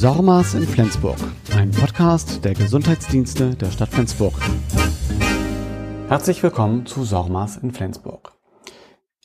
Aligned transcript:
SORMAS 0.00 0.54
in 0.54 0.62
Flensburg, 0.62 1.18
ein 1.54 1.70
Podcast 1.72 2.42
der 2.42 2.54
Gesundheitsdienste 2.54 3.54
der 3.54 3.70
Stadt 3.70 3.90
Flensburg. 3.90 4.32
Herzlich 6.08 6.42
willkommen 6.42 6.86
zu 6.86 7.04
SORMAS 7.04 7.58
in 7.58 7.70
Flensburg. 7.70 8.32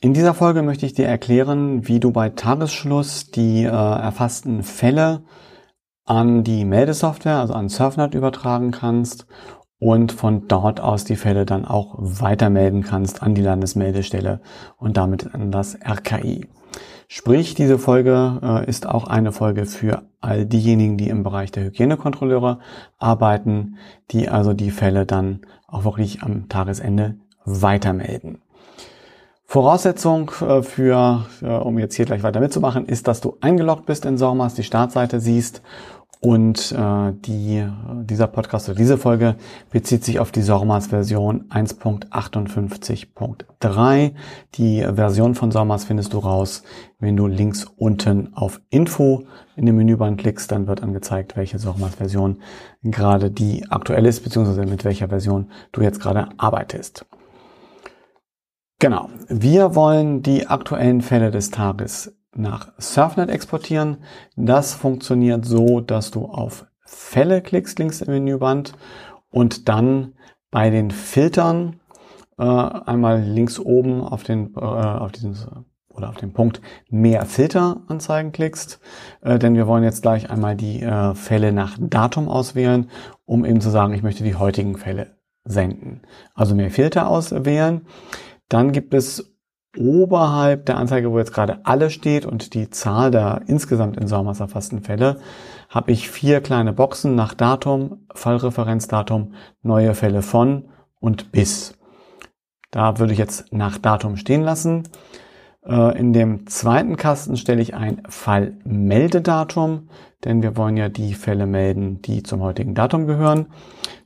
In 0.02 0.12
dieser 0.12 0.34
Folge 0.34 0.60
möchte 0.60 0.84
ich 0.84 0.92
dir 0.92 1.06
erklären, 1.06 1.88
wie 1.88 1.98
du 1.98 2.10
bei 2.10 2.28
Tagesschluss 2.28 3.30
die 3.30 3.62
äh, 3.62 3.68
erfassten 3.68 4.62
Fälle 4.62 5.24
an 6.04 6.44
die 6.44 6.66
Meldesoftware, 6.66 7.38
also 7.38 7.54
an 7.54 7.70
Surfnet 7.70 8.14
übertragen 8.14 8.70
kannst 8.70 9.26
und 9.78 10.12
von 10.12 10.46
dort 10.46 10.80
aus 10.80 11.04
die 11.04 11.16
Fälle 11.16 11.46
dann 11.46 11.64
auch 11.64 11.94
weitermelden 11.96 12.82
kannst 12.82 13.22
an 13.22 13.34
die 13.34 13.40
Landesmeldestelle 13.40 14.42
und 14.76 14.98
damit 14.98 15.34
an 15.34 15.50
das 15.50 15.74
RKI. 15.74 16.50
Sprich, 17.08 17.54
diese 17.54 17.78
Folge 17.78 18.40
äh, 18.42 18.68
ist 18.68 18.88
auch 18.88 19.06
eine 19.06 19.30
Folge 19.30 19.64
für 19.66 20.02
all 20.20 20.44
diejenigen, 20.44 20.96
die 20.96 21.08
im 21.08 21.22
Bereich 21.22 21.52
der 21.52 21.64
Hygienekontrolleure 21.64 22.58
arbeiten, 22.98 23.76
die 24.10 24.28
also 24.28 24.54
die 24.54 24.72
Fälle 24.72 25.06
dann 25.06 25.40
auch 25.68 25.84
wirklich 25.84 26.22
am 26.22 26.48
Tagesende 26.48 27.16
weitermelden. 27.44 28.42
Voraussetzung 29.44 30.32
äh, 30.40 30.62
für, 30.62 31.26
äh, 31.40 31.46
um 31.46 31.78
jetzt 31.78 31.94
hier 31.94 32.06
gleich 32.06 32.24
weiter 32.24 32.40
mitzumachen, 32.40 32.86
ist, 32.86 33.06
dass 33.06 33.20
du 33.20 33.36
eingeloggt 33.40 33.86
bist 33.86 34.04
in 34.04 34.18
Sormas, 34.18 34.54
die 34.54 34.64
Startseite 34.64 35.20
siehst 35.20 35.62
und 36.20 36.72
äh, 36.72 37.12
die, 37.12 37.64
dieser 38.02 38.26
Podcast 38.26 38.68
oder 38.68 38.78
diese 38.78 38.98
Folge 38.98 39.36
bezieht 39.70 40.04
sich 40.04 40.18
auf 40.18 40.32
die 40.32 40.42
Sormas 40.42 40.88
Version 40.88 41.44
1.58.3. 41.50 44.12
Die 44.54 44.80
Version 44.80 45.34
von 45.34 45.50
Sormas 45.50 45.84
findest 45.84 46.14
du 46.14 46.18
raus, 46.18 46.62
wenn 46.98 47.16
du 47.16 47.26
links 47.26 47.66
unten 47.76 48.34
auf 48.34 48.60
Info 48.70 49.24
in 49.56 49.66
dem 49.66 49.76
Menüband 49.76 50.18
klickst, 50.18 50.50
dann 50.50 50.66
wird 50.66 50.82
angezeigt, 50.82 51.36
welche 51.36 51.58
Sormas 51.58 51.96
Version 51.96 52.38
gerade 52.82 53.30
die 53.30 53.70
aktuell 53.70 54.06
ist, 54.06 54.24
beziehungsweise 54.24 54.64
mit 54.64 54.84
welcher 54.84 55.08
Version 55.08 55.50
du 55.72 55.82
jetzt 55.82 56.00
gerade 56.00 56.30
arbeitest. 56.38 57.04
Genau. 58.78 59.08
Wir 59.28 59.74
wollen 59.74 60.22
die 60.22 60.46
aktuellen 60.46 61.00
Fälle 61.00 61.30
des 61.30 61.50
Tages 61.50 62.14
nach 62.36 62.72
Surfnet 62.78 63.30
exportieren. 63.30 63.98
Das 64.36 64.74
funktioniert 64.74 65.44
so, 65.44 65.80
dass 65.80 66.10
du 66.10 66.26
auf 66.26 66.66
Fälle 66.84 67.42
klickst 67.42 67.78
links 67.78 68.00
im 68.00 68.12
Menüband 68.12 68.74
und 69.30 69.68
dann 69.68 70.14
bei 70.50 70.70
den 70.70 70.90
Filtern 70.90 71.80
äh, 72.38 72.42
einmal 72.42 73.22
links 73.22 73.58
oben 73.58 74.02
auf 74.02 74.22
den 74.22 74.54
äh, 74.54 74.60
auf 74.60 75.12
diesen 75.12 75.36
oder 75.96 76.10
auf 76.10 76.16
den 76.16 76.32
Punkt 76.32 76.60
mehr 76.90 77.24
Filter 77.24 77.82
anzeigen 77.88 78.32
klickst, 78.32 78.80
äh, 79.22 79.38
denn 79.38 79.54
wir 79.54 79.66
wollen 79.66 79.82
jetzt 79.82 80.02
gleich 80.02 80.30
einmal 80.30 80.54
die 80.54 80.82
äh, 80.82 81.14
Fälle 81.14 81.52
nach 81.52 81.76
Datum 81.80 82.28
auswählen, 82.28 82.90
um 83.24 83.44
eben 83.44 83.60
zu 83.60 83.70
sagen, 83.70 83.94
ich 83.94 84.02
möchte 84.02 84.22
die 84.22 84.34
heutigen 84.34 84.76
Fälle 84.76 85.16
senden. 85.44 86.02
Also 86.34 86.54
mehr 86.54 86.70
Filter 86.70 87.08
auswählen. 87.08 87.86
Dann 88.48 88.72
gibt 88.72 88.94
es 88.94 89.35
oberhalb 89.78 90.66
der 90.66 90.78
Anzeige, 90.78 91.12
wo 91.12 91.18
jetzt 91.18 91.32
gerade 91.32 91.60
alle 91.64 91.90
steht 91.90 92.26
und 92.26 92.54
die 92.54 92.70
Zahl 92.70 93.10
der 93.10 93.42
insgesamt 93.46 93.96
in 93.96 94.06
Sommers 94.06 94.40
erfassten 94.40 94.82
Fälle, 94.82 95.18
habe 95.68 95.92
ich 95.92 96.10
vier 96.10 96.40
kleine 96.40 96.72
Boxen 96.72 97.14
nach 97.14 97.34
Datum, 97.34 98.06
Fallreferenzdatum, 98.14 99.34
neue 99.62 99.94
Fälle 99.94 100.22
von 100.22 100.68
und 101.00 101.32
bis. 101.32 101.74
Da 102.70 102.98
würde 102.98 103.12
ich 103.12 103.18
jetzt 103.18 103.52
nach 103.52 103.78
Datum 103.78 104.16
stehen 104.16 104.42
lassen. 104.42 104.84
Äh, 105.64 105.98
in 105.98 106.12
dem 106.12 106.46
zweiten 106.46 106.96
Kasten 106.96 107.36
stelle 107.36 107.62
ich 107.62 107.74
ein 107.74 108.02
Fallmeldedatum, 108.08 109.88
denn 110.24 110.42
wir 110.42 110.56
wollen 110.56 110.76
ja 110.76 110.88
die 110.88 111.14
Fälle 111.14 111.46
melden, 111.46 112.02
die 112.02 112.22
zum 112.22 112.40
heutigen 112.40 112.74
Datum 112.74 113.06
gehören. 113.06 113.46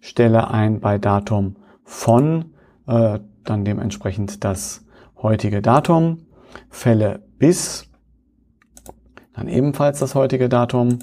Stelle 0.01 0.51
ein 0.51 0.81
bei 0.81 0.99
Datum 0.99 1.57
von, 1.85 2.55
äh, 2.87 3.19
dann 3.45 3.65
dementsprechend 3.65 4.45
das 4.45 4.87
heutige 5.23 5.63
Datum, 5.63 6.27
Fälle 6.69 7.23
bis, 7.39 7.89
dann 9.35 9.49
ebenfalls 9.49 10.01
das 10.01 10.15
heutige 10.15 10.49
Datum, 10.49 10.99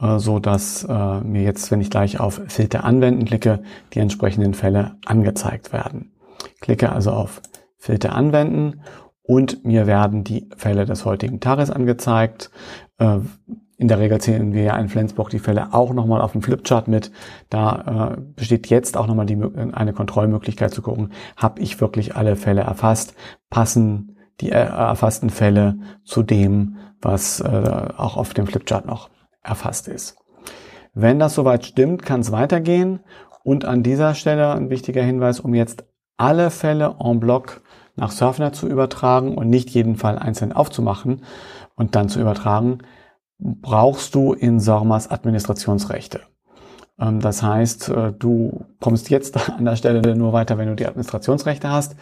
äh, 0.00 0.18
so 0.18 0.38
dass 0.38 0.84
äh, 0.84 1.20
mir 1.20 1.42
jetzt, 1.42 1.70
wenn 1.70 1.80
ich 1.80 1.90
gleich 1.90 2.20
auf 2.20 2.40
Filter 2.48 2.84
anwenden 2.84 3.24
klicke, 3.24 3.62
die 3.92 4.00
entsprechenden 4.00 4.54
Fälle 4.54 4.96
angezeigt 5.04 5.72
werden. 5.72 6.12
Klicke 6.60 6.92
also 6.92 7.12
auf 7.12 7.40
Filter 7.76 8.14
anwenden 8.14 8.82
und 9.22 9.64
mir 9.64 9.86
werden 9.86 10.24
die 10.24 10.48
Fälle 10.56 10.84
des 10.84 11.04
heutigen 11.04 11.40
Tages 11.40 11.70
angezeigt. 11.70 12.50
Äh, 12.98 13.18
in 13.76 13.88
der 13.88 13.98
Regel 13.98 14.20
zählen 14.20 14.52
wir 14.52 14.62
ja 14.62 14.76
in 14.76 14.88
Flensburg 14.88 15.30
die 15.30 15.38
Fälle 15.38 15.74
auch 15.74 15.92
nochmal 15.92 16.20
auf 16.20 16.32
dem 16.32 16.42
Flipchart 16.42 16.86
mit. 16.86 17.10
Da 17.50 18.14
äh, 18.14 18.20
besteht 18.36 18.68
jetzt 18.68 18.96
auch 18.96 19.06
nochmal 19.06 19.26
die, 19.26 19.38
eine 19.72 19.92
Kontrollmöglichkeit 19.92 20.72
zu 20.72 20.82
gucken, 20.82 21.12
habe 21.36 21.60
ich 21.60 21.80
wirklich 21.80 22.14
alle 22.14 22.36
Fälle 22.36 22.62
erfasst, 22.62 23.14
passen 23.50 24.16
die 24.40 24.50
äh, 24.50 24.66
erfassten 24.66 25.30
Fälle 25.30 25.78
zu 26.04 26.22
dem, 26.22 26.76
was 27.00 27.40
äh, 27.40 27.88
auch 27.96 28.16
auf 28.16 28.34
dem 28.34 28.46
Flipchart 28.46 28.86
noch 28.86 29.10
erfasst 29.42 29.88
ist. 29.88 30.16
Wenn 30.94 31.18
das 31.18 31.34
soweit 31.34 31.64
stimmt, 31.66 32.02
kann 32.04 32.20
es 32.20 32.32
weitergehen. 32.32 33.00
Und 33.42 33.64
an 33.64 33.82
dieser 33.82 34.14
Stelle 34.14 34.52
ein 34.52 34.70
wichtiger 34.70 35.02
Hinweis, 35.02 35.40
um 35.40 35.54
jetzt 35.54 35.84
alle 36.16 36.50
Fälle 36.50 36.96
en 37.00 37.20
bloc 37.20 37.62
nach 37.96 38.10
Surfnet 38.10 38.54
zu 38.54 38.68
übertragen 38.68 39.36
und 39.36 39.50
nicht 39.50 39.70
jeden 39.70 39.96
Fall 39.96 40.18
einzeln 40.18 40.52
aufzumachen 40.52 41.22
und 41.74 41.94
dann 41.94 42.08
zu 42.08 42.20
übertragen, 42.20 42.78
brauchst 43.38 44.14
du 44.14 44.32
in 44.32 44.60
SORMAS 44.60 45.10
Administrationsrechte. 45.10 46.20
Ähm, 46.98 47.20
das 47.20 47.42
heißt, 47.42 47.88
äh, 47.88 48.12
du 48.12 48.64
kommst 48.80 49.10
jetzt 49.10 49.50
an 49.58 49.64
der 49.64 49.76
Stelle 49.76 50.16
nur 50.16 50.32
weiter, 50.32 50.58
wenn 50.58 50.68
du 50.68 50.76
die 50.76 50.86
Administrationsrechte 50.86 51.70
hast. 51.70 51.96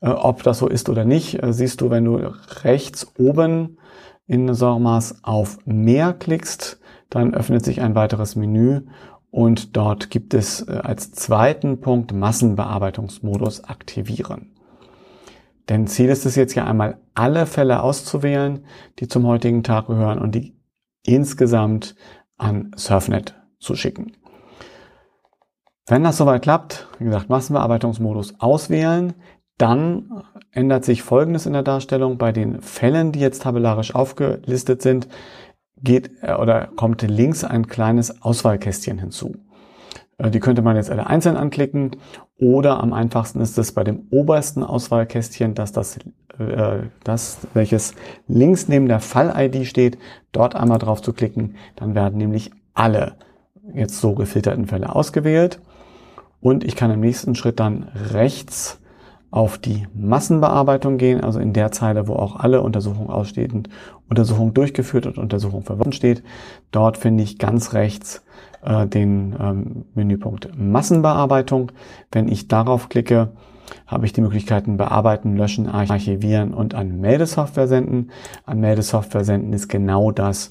Äh, 0.00 0.08
ob 0.08 0.42
das 0.42 0.58
so 0.58 0.68
ist 0.68 0.88
oder 0.88 1.04
nicht, 1.04 1.42
äh, 1.42 1.52
siehst 1.52 1.80
du, 1.80 1.90
wenn 1.90 2.04
du 2.04 2.32
rechts 2.62 3.12
oben 3.18 3.78
in 4.26 4.52
SORMAS 4.52 5.20
auf 5.22 5.58
Mehr 5.64 6.12
klickst, 6.12 6.80
dann 7.10 7.34
öffnet 7.34 7.64
sich 7.64 7.80
ein 7.80 7.94
weiteres 7.94 8.34
Menü 8.34 8.82
und 9.30 9.76
dort 9.76 10.10
gibt 10.10 10.34
es 10.34 10.66
als 10.66 11.12
zweiten 11.12 11.80
Punkt 11.80 12.12
Massenbearbeitungsmodus 12.12 13.62
aktivieren. 13.62 14.50
Denn 15.68 15.86
Ziel 15.86 16.08
ist 16.08 16.26
es 16.26 16.34
jetzt 16.34 16.54
ja 16.54 16.64
einmal 16.64 16.98
alle 17.14 17.46
Fälle 17.46 17.82
auszuwählen, 17.82 18.64
die 18.98 19.06
zum 19.06 19.26
heutigen 19.26 19.62
Tag 19.62 19.86
gehören 19.86 20.18
und 20.18 20.34
die 20.34 20.55
insgesamt 21.06 21.94
an 22.36 22.72
Surfnet 22.76 23.34
zu 23.58 23.74
schicken. 23.74 24.12
Wenn 25.86 26.02
das 26.02 26.16
soweit 26.16 26.42
klappt, 26.42 26.88
wie 26.98 27.04
gesagt, 27.04 27.28
Massenbearbeitungsmodus 27.28 28.40
auswählen, 28.40 29.14
dann 29.56 30.22
ändert 30.50 30.84
sich 30.84 31.02
Folgendes 31.02 31.46
in 31.46 31.52
der 31.52 31.62
Darstellung. 31.62 32.18
Bei 32.18 32.32
den 32.32 32.60
Fällen, 32.60 33.12
die 33.12 33.20
jetzt 33.20 33.42
tabellarisch 33.42 33.94
aufgelistet 33.94 34.82
sind, 34.82 35.08
geht 35.82 36.10
äh, 36.22 36.34
oder 36.34 36.68
kommt 36.76 37.02
links 37.02 37.44
ein 37.44 37.66
kleines 37.66 38.22
Auswahlkästchen 38.22 38.98
hinzu. 38.98 39.36
Äh, 40.18 40.30
die 40.30 40.40
könnte 40.40 40.62
man 40.62 40.76
jetzt 40.76 40.90
alle 40.90 41.06
einzeln 41.06 41.36
anklicken 41.36 41.92
oder 42.38 42.80
am 42.80 42.92
einfachsten 42.92 43.40
ist 43.40 43.58
es 43.58 43.72
bei 43.72 43.84
dem 43.84 44.06
obersten 44.10 44.62
Auswahlkästchen, 44.62 45.54
dass 45.54 45.72
das, 45.72 45.98
äh, 46.38 46.78
das 47.04 47.38
welches 47.54 47.94
links 48.28 48.68
neben 48.68 48.88
der 48.88 49.00
Fall-ID 49.00 49.66
steht, 49.66 49.98
dort 50.32 50.54
einmal 50.54 50.78
drauf 50.78 51.02
zu 51.02 51.12
klicken. 51.12 51.56
Dann 51.76 51.94
werden 51.94 52.18
nämlich 52.18 52.50
alle 52.74 53.14
jetzt 53.74 54.00
so 54.00 54.14
gefilterten 54.14 54.66
Fälle 54.66 54.94
ausgewählt. 54.94 55.60
Und 56.40 56.62
ich 56.64 56.76
kann 56.76 56.90
im 56.90 57.00
nächsten 57.00 57.34
Schritt 57.34 57.58
dann 57.58 57.88
rechts 58.12 58.78
auf 59.36 59.58
die 59.58 59.86
Massenbearbeitung 59.92 60.96
gehen, 60.96 61.20
also 61.20 61.38
in 61.40 61.52
der 61.52 61.70
Zeile, 61.70 62.08
wo 62.08 62.14
auch 62.14 62.36
alle 62.36 62.62
Untersuchungen 62.62 63.10
ausstehen, 63.10 63.68
Untersuchung 64.08 64.54
durchgeführt 64.54 65.04
und 65.04 65.18
Untersuchung 65.18 65.62
verworfen 65.62 65.92
steht. 65.92 66.22
Dort 66.70 66.96
finde 66.96 67.22
ich 67.22 67.36
ganz 67.38 67.74
rechts 67.74 68.24
äh, 68.62 68.86
den 68.86 69.36
ähm, 69.38 69.84
Menüpunkt 69.94 70.56
Massenbearbeitung. 70.56 71.70
Wenn 72.10 72.28
ich 72.28 72.48
darauf 72.48 72.88
klicke, 72.88 73.32
habe 73.86 74.06
ich 74.06 74.14
die 74.14 74.22
Möglichkeiten 74.22 74.78
bearbeiten, 74.78 75.36
löschen, 75.36 75.68
archivieren 75.68 76.54
und 76.54 76.74
an 76.74 76.98
Meldesoftware 76.98 77.68
senden. 77.68 78.12
An 78.46 78.58
Meldesoftware 78.60 79.24
senden 79.26 79.52
ist 79.52 79.68
genau 79.68 80.12
das, 80.12 80.48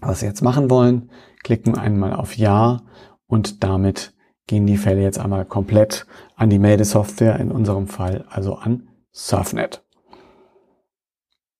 was 0.00 0.22
wir 0.22 0.28
jetzt 0.28 0.42
machen 0.42 0.70
wollen. 0.70 1.10
Klicken 1.42 1.76
einmal 1.76 2.12
auf 2.12 2.36
Ja 2.36 2.82
und 3.26 3.64
damit 3.64 4.13
gehen 4.46 4.66
die 4.66 4.76
Fälle 4.76 5.02
jetzt 5.02 5.18
einmal 5.18 5.44
komplett 5.44 6.06
an 6.36 6.50
die 6.50 6.58
Meldesoftware, 6.58 7.38
in 7.40 7.50
unserem 7.50 7.86
Fall 7.86 8.24
also 8.28 8.54
an 8.54 8.88
Surfnet. 9.12 9.84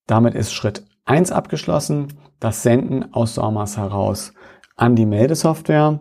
Damit 0.06 0.34
ist 0.34 0.52
Schritt 0.52 0.84
1 1.06 1.32
abgeschlossen, 1.32 2.08
das 2.40 2.62
Senden 2.62 3.14
aus 3.14 3.34
SORMAS 3.34 3.76
heraus 3.76 4.34
an 4.76 4.96
die 4.96 5.06
Meldesoftware. 5.06 6.00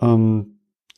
Ähm, 0.00 0.50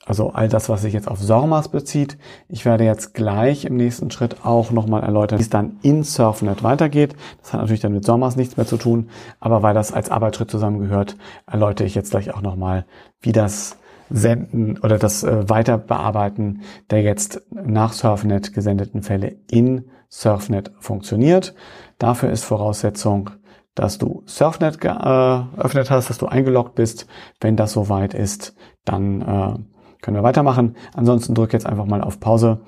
Also 0.09 0.31
all 0.31 0.49
das, 0.49 0.69
was 0.69 0.83
sich 0.83 0.93
jetzt 0.93 1.09
auf 1.09 1.21
SORMAS 1.21 1.69
bezieht. 1.71 2.17
Ich 2.49 2.65
werde 2.65 2.85
jetzt 2.85 3.13
gleich 3.13 3.65
im 3.65 3.77
nächsten 3.77 4.13
Schritt 4.13 4.45
auch 4.45 4.71
nochmal 4.71 5.03
erläutern, 5.03 5.39
wie 5.41 5.43
es 5.43 5.51
dann 5.51 5.79
in 5.83 6.05
SurfNet 6.05 6.63
weitergeht. 6.63 7.17
Das 7.41 7.53
hat 7.53 7.61
natürlich 7.61 7.81
dann 7.81 7.93
mit 7.93 8.05
SORMAS 8.05 8.37
nichts 8.37 8.57
mehr 8.57 8.67
zu 8.67 8.77
tun, 8.77 9.09
aber 9.41 9.63
weil 9.63 9.75
das 9.75 9.93
als 9.93 10.09
Arbeitsschritt 10.11 10.49
zusammengehört, 10.51 11.17
erläutere 11.47 11.87
ich 11.89 11.97
jetzt 11.97 12.13
gleich 12.13 12.33
auch 12.33 12.41
nochmal, 12.41 12.87
wie 13.21 13.33
das 13.33 13.79
Senden 14.11 14.79
oder 14.79 14.99
das 14.99 15.23
äh, 15.23 15.49
Weiterbearbeiten 15.49 16.63
der 16.91 17.03
jetzt 17.03 17.43
nach 17.51 17.93
SurfNet 17.93 18.53
gesendeten 18.53 19.03
Fälle 19.03 19.37
in 19.51 19.87
SurfNet 20.09 20.73
funktioniert. 20.79 21.55
Dafür 21.99 22.31
ist 22.31 22.45
Voraussetzung, 22.45 23.31
dass 23.75 23.99
du 23.99 24.23
Surfnet 24.27 24.81
geöffnet 24.81 25.91
hast, 25.91 26.09
dass 26.09 26.19
du 26.19 26.27
eingeloggt 26.27 26.75
bist. 26.75 27.07
Wenn 27.41 27.57
das 27.57 27.73
soweit 27.73 28.15
ist, 28.15 28.55
dann 28.85 29.21
äh, 29.21 29.59
können 30.01 30.17
wir 30.17 30.23
weitermachen. 30.23 30.77
Ansonsten 30.95 31.35
drück 31.35 31.53
jetzt 31.53 31.67
einfach 31.67 31.87
mal 31.87 32.01
auf 32.01 32.21
Pause 32.21 32.63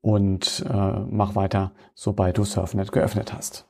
und 0.00 0.64
äh, 0.68 1.00
mach 1.10 1.34
weiter, 1.34 1.72
sobald 1.94 2.38
du 2.38 2.44
Surfnet 2.44 2.92
geöffnet 2.92 3.32
hast. 3.32 3.66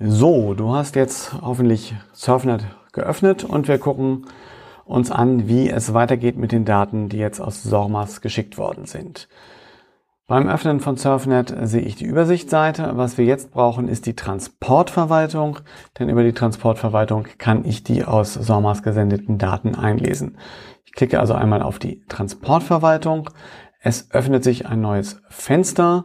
So, 0.00 0.54
du 0.54 0.74
hast 0.74 0.94
jetzt 0.94 1.32
hoffentlich 1.42 1.94
Surfnet 2.12 2.64
geöffnet 2.92 3.44
und 3.44 3.66
wir 3.66 3.78
gucken 3.78 4.26
uns 4.88 5.10
an, 5.10 5.48
wie 5.48 5.68
es 5.68 5.94
weitergeht 5.94 6.36
mit 6.36 6.52
den 6.52 6.64
Daten, 6.64 7.08
die 7.08 7.18
jetzt 7.18 7.40
aus 7.40 7.62
SORMAS 7.62 8.20
geschickt 8.20 8.58
worden 8.58 8.86
sind. 8.86 9.28
Beim 10.26 10.46
Öffnen 10.46 10.80
von 10.80 10.98
Surfnet 10.98 11.54
sehe 11.62 11.80
ich 11.80 11.96
die 11.96 12.04
Übersichtsseite. 12.04 12.92
Was 12.96 13.16
wir 13.16 13.24
jetzt 13.24 13.50
brauchen, 13.50 13.88
ist 13.88 14.04
die 14.04 14.14
Transportverwaltung, 14.14 15.60
denn 15.98 16.10
über 16.10 16.22
die 16.22 16.34
Transportverwaltung 16.34 17.26
kann 17.38 17.64
ich 17.64 17.82
die 17.82 18.04
aus 18.04 18.34
SORMAS 18.34 18.82
gesendeten 18.82 19.38
Daten 19.38 19.74
einlesen. 19.74 20.36
Ich 20.84 20.92
klicke 20.92 21.18
also 21.18 21.32
einmal 21.32 21.62
auf 21.62 21.78
die 21.78 22.04
Transportverwaltung. 22.08 23.30
Es 23.80 24.10
öffnet 24.10 24.44
sich 24.44 24.66
ein 24.66 24.82
neues 24.82 25.22
Fenster. 25.30 26.04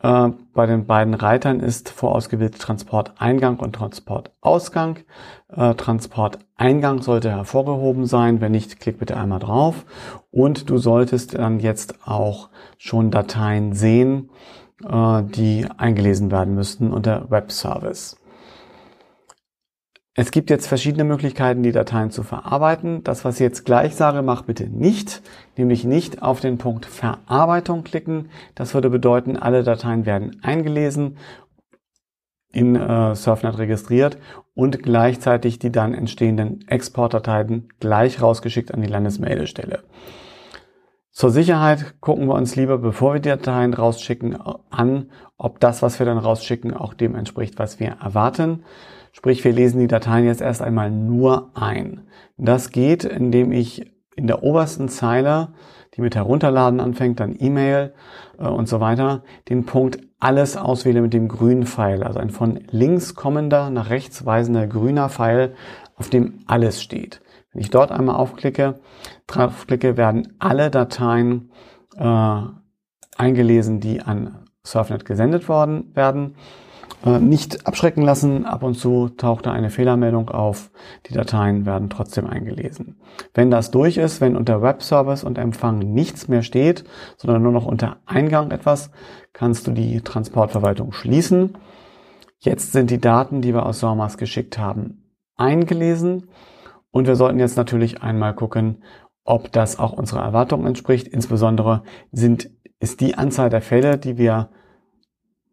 Äh, 0.00 0.28
bei 0.54 0.66
den 0.66 0.86
beiden 0.86 1.14
Reitern 1.14 1.60
ist 1.60 1.88
vorausgewählt 1.88 2.58
Transporteingang 2.58 3.58
und 3.58 3.74
Transportausgang. 3.74 5.00
Äh, 5.48 5.74
Transporteingang 5.74 7.02
sollte 7.02 7.30
hervorgehoben 7.30 8.06
sein. 8.06 8.40
Wenn 8.40 8.52
nicht, 8.52 8.78
klick 8.80 8.98
bitte 8.98 9.16
einmal 9.16 9.40
drauf. 9.40 9.84
Und 10.30 10.70
du 10.70 10.78
solltest 10.78 11.34
dann 11.34 11.58
jetzt 11.60 12.06
auch 12.06 12.48
schon 12.76 13.10
Dateien 13.10 13.72
sehen, 13.72 14.30
äh, 14.88 15.22
die 15.24 15.66
eingelesen 15.76 16.30
werden 16.30 16.54
müssten 16.54 16.92
unter 16.92 17.30
Web 17.30 17.50
Service. 17.50 18.16
Es 20.20 20.32
gibt 20.32 20.50
jetzt 20.50 20.66
verschiedene 20.66 21.04
Möglichkeiten, 21.04 21.62
die 21.62 21.70
Dateien 21.70 22.10
zu 22.10 22.24
verarbeiten. 22.24 23.04
Das, 23.04 23.24
was 23.24 23.36
ich 23.36 23.40
jetzt 23.40 23.64
gleich 23.64 23.94
sage, 23.94 24.20
mach 24.22 24.42
bitte 24.42 24.64
nicht, 24.68 25.22
nämlich 25.56 25.84
nicht 25.84 26.24
auf 26.24 26.40
den 26.40 26.58
Punkt 26.58 26.86
Verarbeitung 26.86 27.84
klicken. 27.84 28.28
Das 28.56 28.74
würde 28.74 28.90
bedeuten, 28.90 29.36
alle 29.36 29.62
Dateien 29.62 30.06
werden 30.06 30.40
eingelesen, 30.42 31.18
in 32.50 32.74
äh, 32.74 33.14
Surfnet 33.14 33.58
registriert 33.58 34.18
und 34.54 34.82
gleichzeitig 34.82 35.60
die 35.60 35.70
dann 35.70 35.94
entstehenden 35.94 36.66
Exportdateien 36.66 37.68
gleich 37.78 38.20
rausgeschickt 38.20 38.74
an 38.74 38.82
die 38.82 38.88
Landesmeldestelle. 38.88 39.84
Zur 41.12 41.30
Sicherheit 41.30 42.00
gucken 42.00 42.26
wir 42.26 42.34
uns 42.34 42.56
lieber, 42.56 42.78
bevor 42.78 43.14
wir 43.14 43.20
die 43.20 43.28
Dateien 43.28 43.72
rausschicken, 43.72 44.36
an, 44.70 45.10
ob 45.36 45.60
das, 45.60 45.80
was 45.80 46.00
wir 46.00 46.06
dann 46.06 46.18
rausschicken, 46.18 46.74
auch 46.74 46.92
dem 46.92 47.14
entspricht, 47.14 47.60
was 47.60 47.78
wir 47.78 47.98
erwarten. 48.02 48.64
Sprich, 49.18 49.42
wir 49.42 49.52
lesen 49.52 49.80
die 49.80 49.88
Dateien 49.88 50.26
jetzt 50.26 50.40
erst 50.40 50.62
einmal 50.62 50.92
nur 50.92 51.50
ein. 51.54 52.02
Das 52.36 52.70
geht, 52.70 53.02
indem 53.02 53.50
ich 53.50 53.92
in 54.14 54.28
der 54.28 54.44
obersten 54.44 54.88
Zeile, 54.88 55.48
die 55.96 56.02
mit 56.02 56.14
Herunterladen 56.14 56.78
anfängt, 56.78 57.18
dann 57.18 57.34
E-Mail 57.36 57.94
äh, 58.38 58.46
und 58.46 58.68
so 58.68 58.78
weiter, 58.78 59.24
den 59.48 59.66
Punkt 59.66 59.98
alles 60.20 60.56
auswähle 60.56 61.00
mit 61.00 61.14
dem 61.14 61.26
grünen 61.26 61.66
Pfeil. 61.66 62.04
Also 62.04 62.20
ein 62.20 62.30
von 62.30 62.60
links 62.70 63.16
kommender 63.16 63.70
nach 63.70 63.90
rechts 63.90 64.24
weisender 64.24 64.68
grüner 64.68 65.08
Pfeil, 65.08 65.56
auf 65.96 66.10
dem 66.10 66.44
alles 66.46 66.80
steht. 66.80 67.20
Wenn 67.52 67.60
ich 67.60 67.70
dort 67.70 67.90
einmal 67.90 68.14
aufklicke, 68.14 68.78
draufklicke, 69.26 69.96
werden 69.96 70.36
alle 70.38 70.70
Dateien 70.70 71.50
äh, 71.96 72.40
eingelesen, 73.16 73.80
die 73.80 74.00
an 74.00 74.44
Surfnet 74.62 75.04
gesendet 75.04 75.48
worden 75.48 75.90
werden. 75.96 76.36
Äh, 77.04 77.20
nicht 77.20 77.66
abschrecken 77.66 78.02
lassen. 78.02 78.44
Ab 78.44 78.62
und 78.62 78.74
zu 78.74 79.08
taucht 79.08 79.46
da 79.46 79.52
eine 79.52 79.70
Fehlermeldung 79.70 80.30
auf. 80.30 80.70
Die 81.06 81.14
Dateien 81.14 81.64
werden 81.64 81.90
trotzdem 81.90 82.26
eingelesen. 82.26 83.00
Wenn 83.34 83.50
das 83.50 83.70
durch 83.70 83.96
ist, 83.96 84.20
wenn 84.20 84.36
unter 84.36 84.62
Web 84.62 84.82
Service 84.82 85.22
und 85.22 85.38
Empfang 85.38 85.78
nichts 85.78 86.28
mehr 86.28 86.42
steht, 86.42 86.84
sondern 87.16 87.42
nur 87.42 87.52
noch 87.52 87.66
unter 87.66 87.98
Eingang 88.06 88.50
etwas, 88.50 88.90
kannst 89.32 89.66
du 89.66 89.70
die 89.70 90.00
Transportverwaltung 90.00 90.92
schließen. 90.92 91.56
Jetzt 92.40 92.72
sind 92.72 92.90
die 92.90 93.00
Daten, 93.00 93.42
die 93.42 93.54
wir 93.54 93.66
aus 93.66 93.80
SORMAS 93.80 94.16
geschickt 94.16 94.58
haben, 94.58 95.04
eingelesen. 95.36 96.28
Und 96.90 97.06
wir 97.06 97.16
sollten 97.16 97.38
jetzt 97.38 97.56
natürlich 97.56 98.02
einmal 98.02 98.34
gucken, 98.34 98.82
ob 99.24 99.52
das 99.52 99.78
auch 99.78 99.92
unserer 99.92 100.22
Erwartung 100.22 100.66
entspricht. 100.66 101.06
Insbesondere 101.06 101.82
sind, 102.10 102.50
ist 102.80 103.00
die 103.00 103.14
Anzahl 103.14 103.50
der 103.50 103.60
Fälle, 103.60 103.98
die 103.98 104.18
wir 104.18 104.50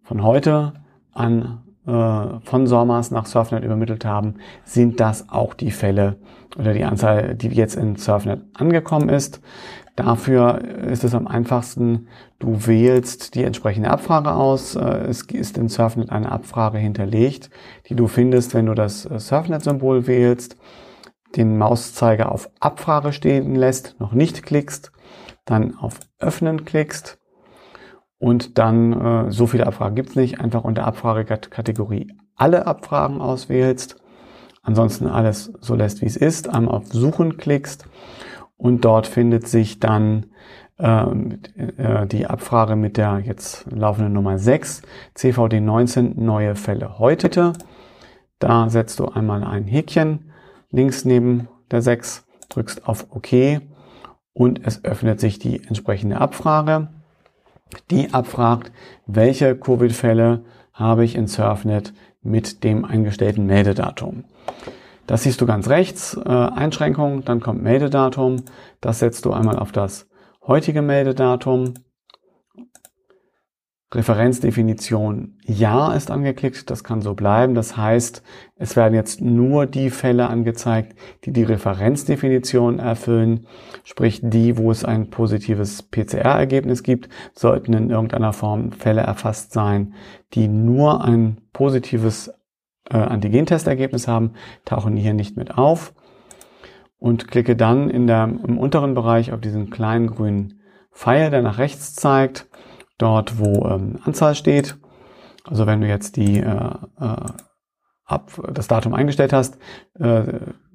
von 0.04 0.24
heute 0.24 0.74
an 1.16 1.64
äh, 1.88 2.40
von 2.44 2.68
SORMAS 2.68 3.12
nach 3.12 3.26
Surfnet 3.26 3.64
übermittelt 3.64 4.06
haben, 4.06 4.36
sind 4.64 5.00
das 5.00 5.30
auch 5.30 5.54
die 5.54 5.72
Fälle 5.72 6.18
oder 6.58 6.74
die 6.74 6.84
Anzahl, 6.84 7.36
die 7.36 7.48
jetzt 7.50 7.76
in 7.76 7.96
Surfnet 7.96 8.42
angekommen 8.54 9.10
ist. 9.10 9.42
Dafür 9.96 10.62
ist 10.62 11.06
es 11.06 11.16
am 11.16 11.26
einfachsten, 11.26 12.08
du 12.40 12.68
wählst 12.68 13.34
die 13.36 13.44
entsprechende 13.44 13.90
Abfrage 13.90 14.34
aus. 14.34 14.76
Äh, 14.76 15.06
es 15.08 15.22
ist 15.24 15.58
in 15.58 15.70
Surfnet 15.70 16.10
eine 16.10 16.32
Abfrage 16.32 16.78
hinterlegt, 16.78 17.50
die 17.88 17.96
du 17.96 18.08
findest, 18.08 18.54
wenn 18.54 18.66
du 18.66 18.74
das 18.74 19.06
äh, 19.06 19.20
Surfnet-Symbol 19.20 20.08
wählst, 20.08 20.58
den 21.36 21.58
Mauszeiger 21.58 22.32
auf 22.32 22.50
Abfrage 22.60 23.14
stehen 23.14 23.56
lässt, 23.56 24.00
noch 24.00 24.14
nicht 24.14 24.44
klickst, 24.44 24.92
dann 25.46 25.76
auf 25.78 26.00
Öffnen 26.20 26.66
klickst 26.66 27.20
und 28.26 28.58
dann, 28.58 29.28
äh, 29.28 29.32
so 29.32 29.46
viele 29.46 29.68
Abfragen 29.68 29.94
gibt's 29.94 30.16
nicht, 30.16 30.40
einfach 30.40 30.64
unter 30.64 30.88
Abfragekategorie 30.88 32.12
alle 32.36 32.66
Abfragen 32.66 33.22
auswählst. 33.22 33.98
Ansonsten 34.64 35.06
alles 35.06 35.54
so 35.62 35.76
lässt, 35.76 36.02
wie 36.02 36.08
es 36.08 36.18
ist. 36.18 36.50
Einmal 36.50 36.74
auf 36.74 36.88
Suchen 36.88 37.38
klickst 37.38 37.88
und 38.58 38.84
dort 38.84 39.06
findet 39.06 39.48
sich 39.48 39.80
dann 39.80 40.26
ähm, 40.80 41.38
äh, 41.78 42.08
die 42.08 42.26
Abfrage 42.26 42.76
mit 42.76 42.98
der 42.98 43.20
jetzt 43.20 43.68
laufenden 43.70 44.14
Nummer 44.14 44.40
6, 44.40 44.82
CVD 45.14 45.60
19, 45.60 46.16
neue 46.16 46.56
Fälle 46.56 46.98
heute. 46.98 47.54
Da 48.40 48.72
setzt 48.72 48.98
du 48.98 49.06
einmal 49.06 49.44
ein 49.44 49.66
Häkchen 49.66 50.32
links 50.72 51.06
neben 51.06 51.48
der 51.70 51.84
6, 51.84 52.26
drückst 52.50 52.88
auf 52.88 53.06
OK 53.12 53.62
und 54.34 54.66
es 54.66 54.84
öffnet 54.84 55.20
sich 55.20 55.38
die 55.38 55.64
entsprechende 55.64 56.20
Abfrage 56.20 56.88
die 57.80 58.14
abfragt, 58.14 58.72
welche 59.06 59.56
Covid-Fälle 59.56 60.44
habe 60.74 61.06
ich 61.06 61.16
in 61.16 61.28
Surfnet 61.28 61.94
mit 62.22 62.64
dem 62.64 62.86
eingestellten 62.86 63.46
Meldedatum. 63.46 64.26
Das 65.08 65.24
siehst 65.24 65.40
du 65.42 65.46
ganz 65.46 65.70
rechts, 65.70 66.18
äh, 66.18 66.30
Einschränkung, 66.30 67.24
dann 67.24 67.40
kommt 67.40 67.62
Meldedatum. 67.62 68.44
Das 68.82 69.00
setzt 69.00 69.26
du 69.26 69.34
einmal 69.34 69.60
auf 69.60 69.72
das 69.72 70.08
heutige 70.46 70.82
Meldedatum 70.82 71.76
Referenzdefinition 73.96 75.38
Ja 75.46 75.94
ist 75.94 76.12
angeklickt, 76.12 76.70
das 76.70 76.84
kann 76.84 77.02
so 77.02 77.14
bleiben. 77.14 77.56
Das 77.56 77.78
heißt, 77.78 78.22
es 78.58 78.76
werden 78.76 78.94
jetzt 78.94 79.22
nur 79.22 79.66
die 79.66 79.90
Fälle 79.90 80.28
angezeigt, 80.28 80.96
die 81.24 81.32
die 81.32 81.44
Referenzdefinition 81.44 82.80
erfüllen, 82.80 83.48
sprich 83.84 84.20
die, 84.22 84.58
wo 84.58 84.70
es 84.70 84.84
ein 84.84 85.10
positives 85.10 85.82
PCR-Ergebnis 85.82 86.84
gibt, 86.84 87.10
sollten 87.34 87.74
in 87.74 87.90
irgendeiner 87.90 88.34
Form 88.34 88.72
Fälle 88.74 89.02
erfasst 89.02 89.54
sein, 89.54 89.94
die 90.34 90.48
nur 90.48 91.04
ein 91.04 91.42
positives 91.54 92.34
äh, 92.90 92.98
Antigentestergebnis 92.98 94.08
haben, 94.08 94.34
tauchen 94.66 94.98
hier 94.98 95.14
nicht 95.14 95.38
mit 95.38 95.58
auf 95.58 95.94
und 97.00 97.30
klicke 97.30 97.56
dann 97.56 97.90
in 97.90 98.08
der, 98.08 98.24
im 98.24 98.58
unteren 98.58 98.94
Bereich 98.94 99.32
auf 99.32 99.40
diesen 99.40 99.70
kleinen 99.70 100.08
grünen 100.08 100.60
Pfeil, 100.92 101.30
der 101.30 101.42
nach 101.42 101.58
rechts 101.58 101.96
zeigt 101.96 102.48
dort, 102.98 103.40
wo 103.40 103.68
ähm, 103.68 104.00
Anzahl 104.04 104.36
steht. 104.36 104.78
Also 105.44 105.68
wenn 105.68 105.82
du 105.82 105.88
jetzt 105.88 106.16
die 106.16 106.40
äh, 106.40 106.70
äh, 107.00 107.16
ab 108.06 108.32
das 108.54 108.68
Datum 108.68 108.94
eingestellt 108.94 109.34
hast, 109.34 109.58
äh, 110.00 110.24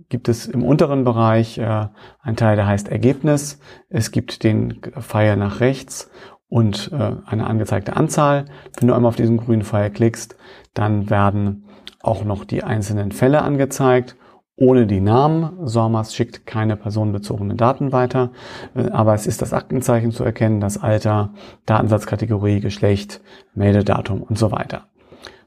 gibt 0.09 0.29
es 0.29 0.47
im 0.47 0.65
unteren 0.65 1.05
Bereich 1.05 1.59
äh, 1.59 1.87
einen 2.21 2.37
Teil, 2.37 2.57
der 2.57 2.67
heißt 2.67 2.89
Ergebnis. 2.89 3.61
Es 3.89 4.11
gibt 4.11 4.43
den 4.43 4.81
Pfeil 5.01 5.37
nach 5.37 5.61
rechts 5.61 6.11
und 6.49 6.91
äh, 6.93 7.13
eine 7.27 7.47
angezeigte 7.47 7.97
Anzahl. 7.97 8.47
Wenn 8.79 8.89
du 8.89 8.95
einmal 8.95 9.09
auf 9.09 9.17
diesen 9.17 9.39
grünen 9.39 9.63
Pfeil 9.63 9.91
klickst, 9.91 10.37
dann 10.75 11.09
werden 11.11 11.67
auch 12.03 12.25
noch 12.25 12.45
die 12.45 12.65
einzelnen 12.65 13.13
Fälle 13.13 13.43
angezeigt 13.43 14.17
ohne 14.61 14.87
die 14.87 15.01
Namen. 15.01 15.67
SORMAS 15.67 16.15
schickt 16.15 16.47
keine 16.47 16.77
personenbezogenen 16.77 17.57
Daten 17.57 17.91
weiter, 17.93 18.31
äh, 18.77 18.91
aber 18.91 19.15
es 19.15 19.27
ist 19.27 19.43
das 19.43 19.53
Aktenzeichen 19.53 20.13
zu 20.13 20.23
erkennen, 20.23 20.61
das 20.61 20.81
Alter, 20.81 21.31
Datensatzkategorie, 21.67 22.61
Geschlecht, 22.61 23.21
Meldedatum 23.55 24.23
und 24.23 24.39
so 24.39 24.53
weiter. 24.53 24.83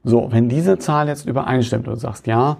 So, 0.02 0.30
wenn 0.30 0.50
diese 0.50 0.78
Zahl 0.78 1.08
jetzt 1.08 1.26
übereinstimmt 1.26 1.88
und 1.88 1.94
du 1.94 2.00
sagst, 2.00 2.26
ja, 2.26 2.58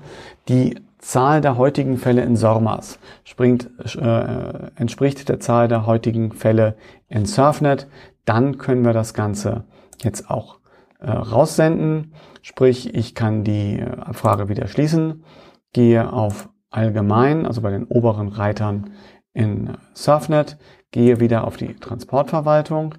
die 0.48 0.76
Zahl 0.98 1.42
der 1.42 1.58
heutigen 1.58 1.98
Fälle 1.98 2.22
in 2.22 2.36
SORMAS 2.36 2.98
springt, 3.24 3.68
äh, 3.96 4.70
entspricht 4.76 5.28
der 5.28 5.40
Zahl 5.40 5.68
der 5.68 5.84
heutigen 5.84 6.32
Fälle 6.32 6.76
in 7.08 7.26
Surfnet, 7.26 7.88
dann 8.24 8.56
können 8.56 8.84
wir 8.84 8.94
das 8.94 9.12
Ganze 9.12 9.64
jetzt 10.02 10.30
auch 10.30 10.58
äh, 11.00 11.10
raussenden. 11.10 12.14
Sprich, 12.40 12.94
ich 12.94 13.14
kann 13.14 13.44
die 13.44 13.80
äh, 13.80 13.84
Abfrage 14.00 14.48
wieder 14.48 14.66
schließen, 14.66 15.24
gehe 15.74 16.10
auf 16.10 16.48
Allgemein, 16.70 17.46
also 17.46 17.60
bei 17.60 17.70
den 17.70 17.84
oberen 17.84 18.28
Reitern 18.28 18.90
in 19.32 19.76
Surfnet, 19.92 20.56
gehe 20.90 21.20
wieder 21.20 21.46
auf 21.46 21.56
die 21.56 21.74
Transportverwaltung, 21.74 22.96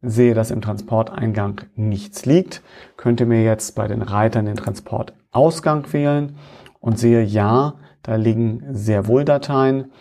sehe, 0.00 0.34
dass 0.34 0.50
im 0.50 0.60
Transporteingang 0.60 1.60
nichts 1.76 2.26
liegt, 2.26 2.62
könnte 2.96 3.26
mir 3.26 3.44
jetzt 3.44 3.76
bei 3.76 3.86
den 3.86 4.02
Reitern 4.02 4.46
den 4.46 4.56
Transportausgang 4.56 5.92
wählen 5.92 6.36
und 6.80 6.98
sehe, 6.98 7.22
ja, 7.22 7.74
da 8.02 8.16
liegen 8.16 8.64
sehr 8.70 9.06
wohl 9.06 9.24
Dateien 9.24 9.92